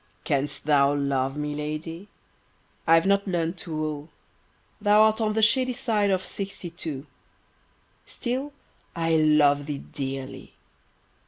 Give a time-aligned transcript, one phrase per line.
[0.23, 2.07] CANST thou love me, lady?
[2.87, 4.09] I've not learn'd to woo:
[4.81, 7.05] Thou art on the shady Side of sixty too.
[8.03, 8.51] Still
[8.95, 10.55] I love thee dearly!